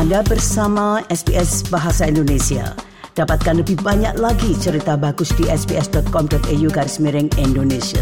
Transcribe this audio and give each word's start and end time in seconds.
Anda 0.00 0.24
bersama 0.24 1.04
SBS 1.12 1.60
Bahasa 1.68 2.08
Indonesia. 2.08 2.72
Dapatkan 3.12 3.60
lebih 3.60 3.84
banyak 3.84 4.16
lagi 4.16 4.56
cerita 4.56 4.96
bagus 4.96 5.28
di 5.36 5.44
sbs.com.au 5.44 6.68
garis 6.72 6.96
miring 7.04 7.28
Indonesia. 7.36 8.00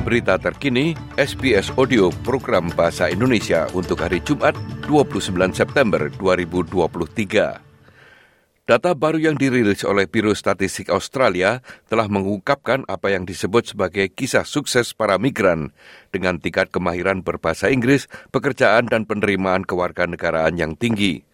Berita 0.00 0.40
terkini, 0.40 0.96
SBS 1.20 1.76
Audio 1.76 2.08
Program 2.24 2.72
Bahasa 2.72 3.12
Indonesia 3.12 3.68
untuk 3.76 4.00
hari 4.00 4.24
Jumat 4.24 4.56
29 4.88 5.28
September 5.52 6.08
2023. 6.16 7.73
Data 8.64 8.96
baru 8.96 9.20
yang 9.20 9.36
dirilis 9.36 9.84
oleh 9.84 10.08
Biro 10.08 10.32
Statistik 10.32 10.88
Australia 10.88 11.60
telah 11.84 12.08
mengungkapkan 12.08 12.88
apa 12.88 13.12
yang 13.12 13.28
disebut 13.28 13.76
sebagai 13.76 14.08
kisah 14.08 14.48
sukses 14.48 14.96
para 14.96 15.20
migran 15.20 15.76
dengan 16.08 16.40
tingkat 16.40 16.72
kemahiran 16.72 17.20
berbahasa 17.20 17.68
Inggris, 17.68 18.08
pekerjaan 18.32 18.88
dan 18.88 19.04
penerimaan 19.04 19.68
kewarganegaraan 19.68 20.56
yang 20.56 20.80
tinggi. 20.80 21.28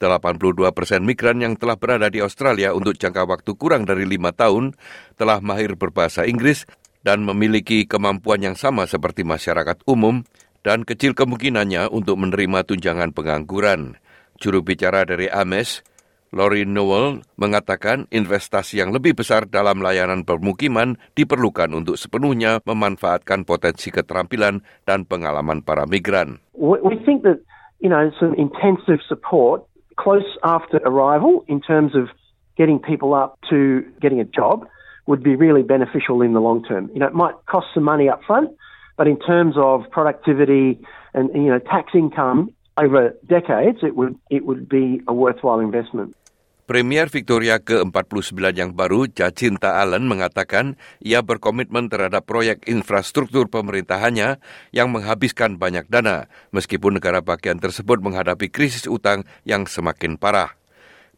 82 0.00 0.72
persen 0.72 1.04
migran 1.04 1.44
yang 1.44 1.60
telah 1.60 1.76
berada 1.76 2.08
di 2.08 2.24
Australia 2.24 2.72
untuk 2.72 2.96
jangka 2.96 3.28
waktu 3.28 3.52
kurang 3.52 3.84
dari 3.84 4.08
lima 4.08 4.32
tahun 4.32 4.72
telah 5.20 5.44
mahir 5.44 5.76
berbahasa 5.76 6.24
Inggris 6.24 6.64
dan 7.04 7.20
memiliki 7.20 7.84
kemampuan 7.84 8.40
yang 8.40 8.56
sama 8.56 8.88
seperti 8.88 9.28
masyarakat 9.28 9.84
umum 9.84 10.24
dan 10.64 10.88
kecil 10.88 11.12
kemungkinannya 11.12 11.92
untuk 11.92 12.16
menerima 12.16 12.64
tunjangan 12.64 13.12
pengangguran. 13.12 14.00
Juru 14.40 14.64
bicara 14.64 15.04
dari 15.04 15.28
AMES, 15.28 15.91
Lori 16.32 16.64
Nowell 16.64 17.20
mengatakan 17.36 18.08
investasi 18.08 18.80
yang 18.80 18.88
lebih 18.88 19.12
besar 19.12 19.44
dalam 19.44 19.84
layanan 19.84 20.24
permukiman 20.24 20.96
diperlukan 21.12 21.68
untuk 21.76 22.00
sepenuhnya 22.00 22.64
memanfaatkan 22.64 23.44
potensi 23.44 23.92
keterampilan 23.92 24.64
dan 24.88 25.04
pengalaman 25.04 25.60
para 25.60 25.84
migran. 25.84 26.40
We 26.56 26.96
think 27.04 27.28
that, 27.28 27.44
you 27.84 27.92
know, 27.92 28.08
some 28.16 28.32
intensive 28.40 29.04
support 29.04 29.68
close 30.00 30.24
after 30.40 30.80
arrival 30.88 31.44
in 31.52 31.60
terms 31.60 31.92
of 31.92 32.08
getting 32.56 32.80
people 32.80 33.12
up 33.12 33.36
to 33.52 33.84
getting 34.00 34.16
a 34.16 34.24
job 34.24 34.64
would 35.04 35.20
be 35.20 35.36
really 35.36 35.60
beneficial 35.60 36.24
in 36.24 36.32
the 36.32 36.40
long 36.40 36.64
term. 36.64 36.88
You 36.96 37.04
know, 37.04 37.12
it 37.12 37.14
might 37.14 37.36
cost 37.44 37.68
some 37.76 37.84
money 37.84 38.08
up 38.08 38.24
front, 38.24 38.48
but 38.96 39.04
in 39.04 39.20
terms 39.20 39.60
of 39.60 39.84
productivity 39.92 40.80
and, 41.12 41.28
you 41.36 41.52
know, 41.52 41.60
tax 41.60 41.92
income 41.92 42.56
over 42.80 43.12
decades, 43.28 43.84
it 43.84 43.96
would, 44.00 44.16
it 44.30 44.48
would 44.48 44.64
be 44.68 45.04
a 45.04 45.12
worthwhile 45.12 45.60
investment. 45.60 46.16
Premier 46.62 47.10
Victoria 47.10 47.58
ke-49 47.58 48.38
yang 48.54 48.70
baru, 48.78 49.10
Jacinta 49.10 49.82
Allen, 49.82 50.06
mengatakan 50.06 50.78
ia 51.02 51.18
berkomitmen 51.18 51.90
terhadap 51.90 52.22
proyek 52.22 52.62
infrastruktur 52.70 53.50
pemerintahannya 53.50 54.38
yang 54.70 54.94
menghabiskan 54.94 55.58
banyak 55.58 55.90
dana, 55.90 56.30
meskipun 56.54 57.02
negara 57.02 57.18
bagian 57.18 57.58
tersebut 57.58 57.98
menghadapi 57.98 58.46
krisis 58.46 58.86
utang 58.86 59.26
yang 59.42 59.66
semakin 59.66 60.14
parah. 60.14 60.54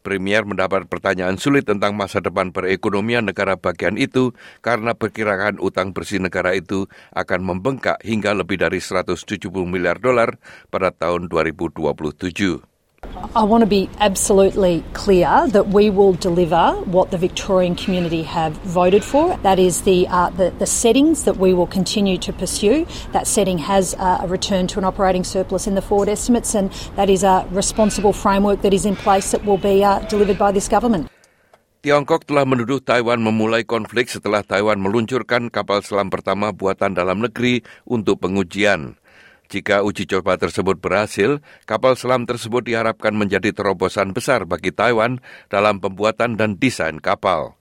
Premier 0.01 0.41
mendapat 0.49 0.89
pertanyaan 0.89 1.37
sulit 1.37 1.69
tentang 1.69 1.93
masa 1.93 2.25
depan 2.25 2.49
perekonomian 2.49 3.29
negara 3.29 3.53
bagian 3.53 4.01
itu 4.01 4.33
karena 4.65 4.97
perkiraan 4.97 5.61
utang 5.61 5.93
bersih 5.93 6.17
negara 6.17 6.57
itu 6.57 6.89
akan 7.13 7.45
membengkak 7.45 8.01
hingga 8.01 8.33
lebih 8.33 8.57
dari 8.57 8.81
170 8.81 9.13
miliar 9.65 10.01
dolar 10.01 10.41
pada 10.73 10.89
tahun 10.89 11.29
2027. 11.29 12.74
I 13.35 13.43
want 13.43 13.61
to 13.61 13.67
be 13.67 13.89
absolutely 13.99 14.83
clear 14.93 15.47
that 15.49 15.67
we 15.69 15.89
will 15.89 16.13
deliver 16.13 16.71
what 16.85 17.11
the 17.11 17.17
Victorian 17.17 17.75
community 17.75 18.23
have 18.23 18.53
voted 18.63 19.03
for. 19.03 19.35
That 19.43 19.59
is 19.59 19.81
the, 19.81 20.07
uh, 20.07 20.29
the, 20.31 20.51
the, 20.51 20.65
settings 20.65 21.23
that 21.23 21.37
we 21.37 21.53
will 21.53 21.67
continue 21.67 22.17
to 22.19 22.31
pursue. 22.31 22.85
That 23.11 23.27
setting 23.27 23.57
has 23.59 23.93
uh, 23.95 24.19
a 24.23 24.27
return 24.27 24.67
to 24.67 24.79
an 24.79 24.85
operating 24.85 25.23
surplus 25.23 25.67
in 25.67 25.75
the 25.75 25.81
forward 25.81 26.09
estimates, 26.09 26.55
and 26.55 26.71
that 26.95 27.09
is 27.09 27.23
a 27.23 27.47
responsible 27.51 28.13
framework 28.13 28.61
that 28.61 28.73
is 28.73 28.85
in 28.85 28.95
place 28.95 29.31
that 29.31 29.43
will 29.43 29.57
be 29.59 29.83
uh, 29.83 29.99
delivered 30.07 30.37
by 30.37 30.51
this 30.51 30.67
government. 30.67 31.11
Tiongkok 31.85 32.25
telah 32.25 32.49
menuduh 32.49 32.81
Taiwan 32.81 33.21
memulai 33.21 33.61
konflik 33.61 34.09
setelah 34.09 34.41
Taiwan 34.41 34.81
meluncurkan 34.81 35.53
kapal 35.53 35.85
selam 35.85 36.09
pertama 36.09 36.49
buatan 36.49 36.97
dalam 36.97 37.21
negeri 37.21 37.61
untuk 37.85 38.25
pengujian. 38.25 38.97
Jika 39.45 39.85
uji 39.85 40.09
coba 40.09 40.41
tersebut 40.41 40.81
berhasil, 40.81 41.37
kapal 41.69 41.93
selam 41.93 42.25
tersebut 42.25 42.65
diharapkan 42.65 43.13
menjadi 43.13 43.53
terobosan 43.53 44.11
besar 44.11 44.49
bagi 44.49 44.73
Taiwan 44.73 45.21
dalam 45.53 45.77
pembuatan 45.77 46.33
dan 46.33 46.57
desain 46.57 46.97
kapal. 46.97 47.53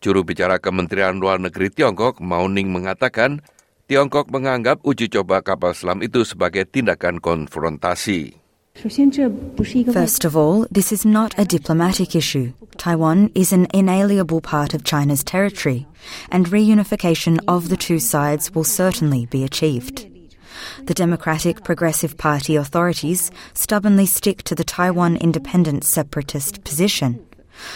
Juru 0.00 0.24
bicara 0.24 0.56
Kementerian 0.58 1.20
Luar 1.20 1.38
Negeri 1.38 1.70
Tiongkok, 1.70 2.18
Mao 2.24 2.48
Ning 2.48 2.72
mengatakan, 2.72 3.44
Tiongkok 3.86 4.30
menganggap 4.30 4.80
uji 4.86 5.10
coba 5.10 5.42
kapal 5.42 5.74
selam 5.74 6.00
itu 6.00 6.22
sebagai 6.22 6.66
tindakan 6.66 7.18
konfrontasi. 7.22 8.38
First 9.92 10.24
of 10.24 10.38
all, 10.38 10.64
this 10.70 10.88
is 10.88 11.04
not 11.04 11.36
a 11.36 11.44
diplomatic 11.44 12.14
issue. 12.16 12.54
Taiwan 12.78 13.28
is 13.34 13.52
an 13.52 13.66
inalienable 13.74 14.40
part 14.40 14.72
of 14.72 14.88
China's 14.88 15.20
territory, 15.20 15.86
and 16.30 16.48
reunification 16.48 17.42
of 17.44 17.68
the 17.68 17.76
two 17.76 17.98
sides 17.98 18.54
will 18.54 18.64
certainly 18.64 19.26
be 19.26 19.44
achieved. 19.44 20.09
The 20.84 20.94
Democratic 20.94 21.64
Progressive 21.64 22.16
Party 22.16 22.56
authorities 22.56 23.30
stubbornly 23.54 24.06
stick 24.06 24.42
to 24.44 24.54
the 24.54 24.64
Taiwan 24.64 25.16
independent 25.16 25.84
separatist 25.84 26.64
position, 26.64 27.24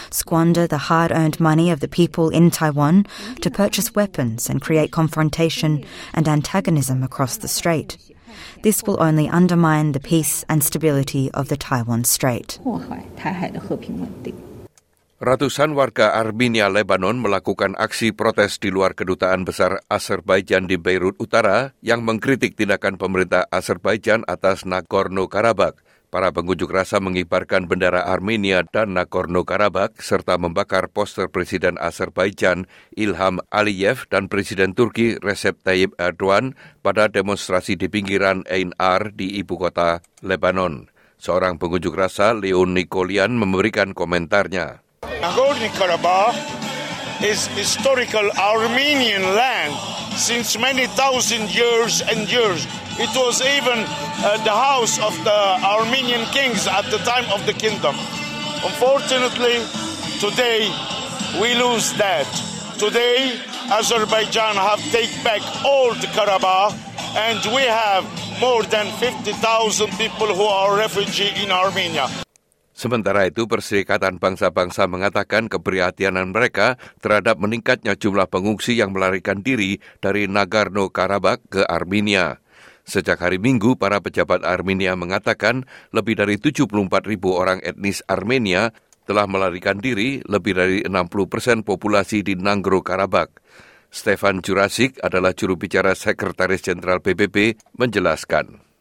squander 0.09 0.67
the 0.67 0.77
hard 0.77 1.11
earned 1.11 1.39
money 1.39 1.71
of 1.71 1.79
the 1.79 1.87
people 1.87 2.29
in 2.29 2.51
Taiwan 2.51 3.05
to 3.41 3.51
purchase 3.51 3.95
weapons 3.95 4.49
and 4.49 4.61
create 4.61 4.91
confrontation 4.91 5.85
and 6.13 6.27
antagonism 6.27 7.03
across 7.03 7.37
the 7.37 7.47
strait. 7.47 7.97
This 8.63 8.83
will 8.83 9.01
only 9.01 9.29
undermine 9.29 9.91
the 9.91 9.99
peace 9.99 10.43
and 10.49 10.63
stability 10.63 11.31
of 11.31 11.49
the 11.49 11.57
Taiwan 11.57 12.03
Strait. 12.03 12.59
Ratusan 15.15 15.79
warga 15.79 16.11
Armenia 16.11 16.67
Lebanon 16.67 17.15
melakukan 17.15 17.71
aksi 17.79 18.11
protes 18.11 18.59
di 18.59 18.67
luar 18.67 18.99
kedutaan 18.99 19.47
besar 19.47 19.79
Azerbaijan 19.87 20.67
di 20.67 20.75
Beirut 20.75 21.15
Utara 21.23 21.71
yang 21.79 22.03
mengkritik 22.03 22.59
tindakan 22.59 22.99
pemerintah 22.99 23.47
Azerbaijan 23.47 24.27
atas 24.27 24.67
Nagorno-Karabakh. 24.67 25.79
Para 26.11 26.35
pengunjuk 26.35 26.67
rasa 26.67 26.99
mengibarkan 26.99 27.63
bendera 27.63 28.03
Armenia 28.03 28.67
dan 28.67 28.91
Nagorno-Karabakh 28.91 30.03
serta 30.03 30.35
membakar 30.35 30.91
poster 30.91 31.31
Presiden 31.31 31.79
Azerbaijan 31.79 32.67
Ilham 32.99 33.39
Aliyev 33.55 34.11
dan 34.11 34.27
Presiden 34.27 34.75
Turki 34.75 35.15
Recep 35.23 35.55
Tayyip 35.63 35.95
Erdogan 35.95 36.59
pada 36.83 37.07
demonstrasi 37.07 37.79
di 37.79 37.87
pinggiran 37.87 38.43
Ain 38.51 38.75
Ar 38.75 39.15
di 39.15 39.39
ibu 39.39 39.55
kota 39.55 40.03
Lebanon. 40.19 40.91
Seorang 41.15 41.55
pengunjuk 41.55 41.95
rasa, 41.95 42.35
Leon 42.35 42.75
Nikolian, 42.75 43.39
memberikan 43.39 43.95
komentarnya. 43.95 44.84
Nagorno-Karabakh 45.25 46.37
is 47.23 47.47
historical 47.57 48.29
Armenian 48.37 49.23
land 49.23 49.73
since 50.15 50.55
many 50.59 50.85
thousand 50.85 51.49
years 51.49 52.03
and 52.03 52.31
years. 52.31 52.67
It 53.01 53.09
was 53.17 53.41
even 53.41 53.79
uh, 54.21 54.37
the 54.45 54.53
house 54.53 55.01
of 55.01 55.17
the 55.23 55.39
Armenian 55.65 56.25
kings 56.29 56.67
at 56.67 56.85
the 56.91 56.99
time 56.99 57.25
of 57.33 57.43
the 57.47 57.53
kingdom. 57.53 57.95
Unfortunately, 58.69 59.65
today 60.21 60.69
we 61.41 61.55
lose 61.55 61.91
that. 61.97 62.29
Today, 62.77 63.33
Azerbaijan 63.73 64.55
have 64.55 64.79
take 64.91 65.09
back 65.23 65.41
all 65.65 65.95
the 65.95 66.07
Karabakh, 66.13 66.77
and 67.17 67.41
we 67.49 67.63
have 67.65 68.05
more 68.39 68.61
than 68.61 68.85
50,000 69.01 69.89
people 69.97 70.27
who 70.27 70.43
are 70.43 70.77
refugee 70.77 71.33
in 71.41 71.49
Armenia. 71.49 72.24
Sementara 72.75 73.23
itu, 73.23 73.47
Perserikatan 73.47 74.19
Bangsa-Bangsa 74.19 74.83
mengatakan 74.91 75.47
keprihatinan 75.47 76.35
mereka 76.35 76.75
terhadap 76.99 77.39
meningkatnya 77.39 77.95
jumlah 77.95 78.27
pengungsi 78.27 78.75
yang 78.75 78.91
melarikan 78.91 79.39
diri 79.39 79.79
dari 80.03 80.27
Nagorno-Karabakh 80.27 81.39
ke 81.47 81.61
Armenia. 81.63 82.43
Sejak 82.83 83.23
hari 83.23 83.39
Minggu, 83.39 83.79
para 83.79 84.03
pejabat 84.03 84.43
Armenia 84.43 84.91
mengatakan 84.99 85.63
lebih 85.95 86.19
dari 86.19 86.35
74 86.35 86.67
ribu 87.07 87.31
orang 87.39 87.63
etnis 87.63 88.03
Armenia 88.11 88.75
telah 89.07 89.23
melarikan 89.23 89.79
diri 89.79 90.19
lebih 90.27 90.53
dari 90.59 90.77
60 90.83 91.31
persen 91.31 91.57
populasi 91.63 92.27
di 92.27 92.35
Nagorno-Karabakh. 92.35 93.39
Stefan 93.87 94.43
Jurasik 94.43 94.99
adalah 94.99 95.31
juru 95.31 95.55
bicara 95.55 95.95
Sekretaris 95.95 96.59
Jenderal 96.59 96.99
PBB 96.99 97.55
menjelaskan. 97.79 98.74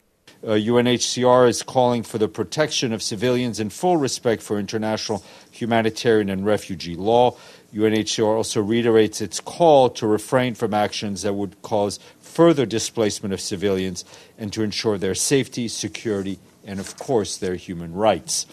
Uh, 0.44 0.48
UNHCR 0.48 1.48
is 1.48 1.62
calling 1.62 2.02
for 2.02 2.18
the 2.18 2.28
protection 2.28 2.92
of 2.92 3.02
civilians 3.02 3.58
in 3.58 3.70
full 3.70 3.96
respect 3.96 4.42
for 4.42 4.58
international 4.58 5.24
humanitarian 5.50 6.28
and 6.28 6.44
refugee 6.44 6.96
law. 6.96 7.34
UNHCR 7.72 8.36
also 8.36 8.60
reiterates 8.60 9.22
its 9.22 9.40
call 9.40 9.88
to 9.88 10.06
refrain 10.06 10.54
from 10.54 10.74
actions 10.74 11.22
that 11.22 11.32
would 11.32 11.60
cause 11.62 11.98
further 12.20 12.66
displacement 12.66 13.32
of 13.32 13.40
civilians 13.40 14.04
and 14.36 14.52
to 14.52 14.62
ensure 14.62 14.98
their 14.98 15.14
safety, 15.14 15.66
security, 15.66 16.38
and 16.66 16.78
of 16.78 16.98
course 16.98 17.38
their 17.38 17.54
human 17.54 17.94
rights. 17.94 18.44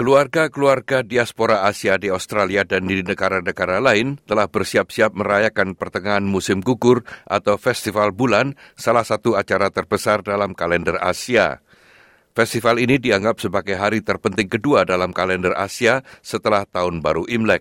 Keluarga-keluarga 0.00 1.04
diaspora 1.04 1.68
Asia 1.68 2.00
di 2.00 2.08
Australia 2.08 2.64
dan 2.64 2.88
di 2.88 3.04
negara-negara 3.04 3.84
lain 3.84 4.16
telah 4.24 4.48
bersiap-siap 4.48 5.12
merayakan 5.12 5.76
pertengahan 5.76 6.24
musim 6.24 6.64
gugur 6.64 7.04
atau 7.28 7.60
Festival 7.60 8.08
Bulan, 8.08 8.56
salah 8.80 9.04
satu 9.04 9.36
acara 9.36 9.68
terbesar 9.68 10.24
dalam 10.24 10.56
kalender 10.56 10.96
Asia. 11.04 11.60
Festival 12.32 12.80
ini 12.80 12.96
dianggap 12.96 13.44
sebagai 13.44 13.76
hari 13.76 14.00
terpenting 14.00 14.48
kedua 14.48 14.88
dalam 14.88 15.12
kalender 15.12 15.52
Asia 15.52 16.00
setelah 16.24 16.64
Tahun 16.64 17.04
Baru 17.04 17.28
Imlek. 17.28 17.60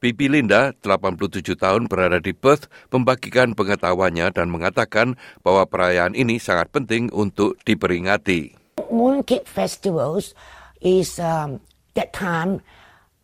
Pipi 0.00 0.32
Linda, 0.32 0.72
87 0.80 1.60
tahun 1.60 1.92
berada 1.92 2.24
di 2.24 2.32
Perth, 2.32 2.72
membagikan 2.88 3.52
pengetahuannya 3.52 4.32
dan 4.32 4.48
mengatakan 4.48 5.12
bahwa 5.44 5.68
perayaan 5.68 6.16
ini 6.16 6.40
sangat 6.40 6.72
penting 6.72 7.12
untuk 7.12 7.60
diperingati. 7.68 8.56
Mooncake 8.88 9.44
festivals 9.44 10.32
is 10.80 11.18
um, 11.18 11.60
that 11.94 12.12
time. 12.12 12.60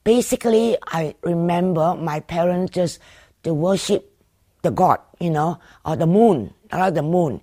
Basically, 0.05 0.77
I 0.87 1.15
remember 1.23 1.97
my 1.97 2.21
parents 2.21 2.73
just 2.73 3.01
to 3.43 3.53
worship 3.55 4.13
the 4.63 4.71
god, 4.71 5.01
you 5.19 5.31
know, 5.31 5.59
or 5.85 5.97
the 5.97 6.07
moon, 6.07 6.55
or 6.73 6.91
the 6.91 7.03
moon, 7.03 7.41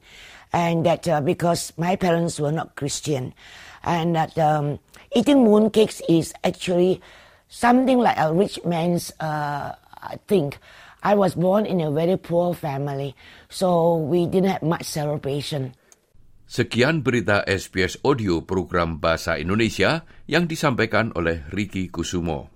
and 0.52 0.86
that 0.86 1.08
uh, 1.08 1.22
because 1.22 1.74
my 1.78 1.96
parents 1.96 2.40
were 2.40 2.52
not 2.52 2.76
Christian, 2.76 3.34
and 3.84 4.16
that 4.16 4.38
um, 4.38 4.80
eating 5.16 5.38
mooncakes 5.38 6.02
is 6.08 6.34
actually 6.44 7.02
something 7.50 8.00
like 8.00 8.18
a 8.18 8.34
rich 8.34 8.60
man's 8.66 9.12
uh, 9.20 9.76
thing. 10.28 10.54
I 11.04 11.16
was 11.16 11.36
born 11.36 11.66
in 11.66 11.82
a 11.82 11.92
very 11.92 12.18
poor 12.18 12.54
family, 12.54 13.16
so 13.50 13.98
we 13.98 14.26
didn't 14.26 14.52
have 14.52 14.64
much 14.64 14.86
celebration. 14.86 15.76
Sekian 16.54 17.02
berita 17.02 17.42
SBS 17.50 17.98
Audio 18.06 18.46
program 18.46 19.02
Bahasa 19.02 19.42
Indonesia 19.42 20.06
yang 20.30 20.46
disampaikan 20.46 21.10
oleh 21.18 21.42
Riki 21.50 21.90
Kusumo. 21.90 22.54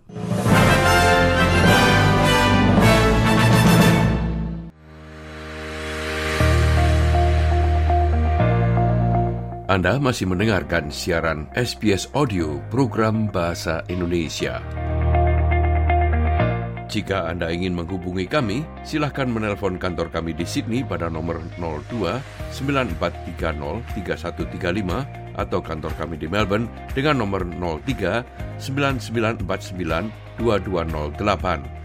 Anda 9.66 9.98
masih 9.98 10.30
mendengarkan 10.30 10.94
siaran 10.94 11.50
SBS 11.58 12.14
Audio 12.14 12.62
program 12.70 13.34
Bahasa 13.34 13.82
Indonesia. 13.90 14.62
Jika 16.88 17.28
Anda 17.28 17.52
ingin 17.52 17.76
menghubungi 17.76 18.32
kami, 18.32 18.64
silahkan 18.88 19.28
menelpon 19.28 19.76
kantor 19.76 20.08
kami 20.08 20.32
di 20.32 20.48
Sydney 20.48 20.88
pada 20.88 21.12
nomor 21.12 21.44
02 21.60 22.24
9430 22.56 23.84
3135 23.92 25.36
atau 25.36 25.60
kantor 25.60 25.92
kami 26.00 26.16
di 26.16 26.32
Melbourne 26.32 26.72
dengan 26.96 27.20
nomor 27.20 27.44
03 27.44 28.24
9949 28.64 30.40
2208. 30.40 31.78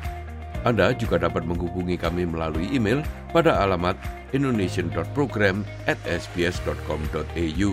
Anda 0.62 0.94
juga 0.94 1.18
dapat 1.18 1.42
menghubungi 1.42 1.98
kami 1.98 2.22
melalui 2.22 2.70
email 2.70 3.02
pada 3.34 3.58
alamat 3.58 3.98
indonesian.program 4.30 5.66
at 5.90 5.98
sbs.com.au. 6.06 7.72